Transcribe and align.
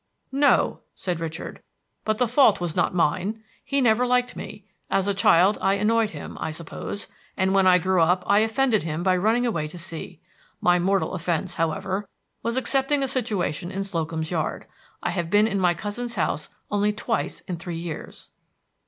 "No," 0.31 0.79
said 0.95 1.19
Richard; 1.19 1.61
"but 2.05 2.17
the 2.17 2.27
fault 2.27 2.59
was 2.59 2.75
not 2.75 2.95
mine. 2.95 3.43
He 3.63 3.81
never 3.81 4.07
liked 4.07 4.35
me. 4.35 4.65
As 4.89 5.07
a 5.07 5.13
child 5.13 5.59
I 5.61 5.75
annoyed 5.75 6.09
him, 6.09 6.39
I 6.41 6.49
suppose, 6.51 7.05
and 7.37 7.53
when 7.53 7.67
I 7.67 7.77
grew 7.77 8.01
up 8.01 8.23
I 8.25 8.39
offended 8.39 8.81
him 8.81 9.03
by 9.03 9.15
running 9.15 9.45
away 9.45 9.67
to 9.67 9.77
sea. 9.77 10.19
My 10.59 10.79
mortal 10.79 11.13
offense, 11.13 11.53
however, 11.53 12.07
was 12.41 12.57
accepting 12.57 13.03
a 13.03 13.07
situation 13.07 13.69
in 13.69 13.83
Slocum's 13.83 14.31
Yard. 14.31 14.65
I 15.03 15.11
have 15.11 15.29
been 15.29 15.45
in 15.45 15.59
my 15.59 15.75
cousin's 15.75 16.15
house 16.15 16.49
only 16.71 16.91
twice 16.91 17.41
in 17.41 17.57
three 17.57 17.77
years." 17.77 18.31